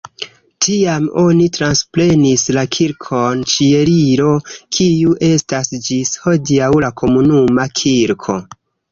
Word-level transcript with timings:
Tiam 0.65 1.03
oni 1.23 1.43
transprenis 1.57 2.45
la 2.57 2.63
Kirkon 2.75 3.43
Ĉieliro 3.51 4.31
kiu 4.77 5.13
estas 5.27 5.69
ĝis 5.89 6.15
hodiaŭ 6.23 6.71
la 6.85 6.91
komunuma 7.03 7.67
kirko. 7.81 8.39